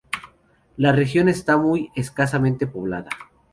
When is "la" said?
0.77-0.93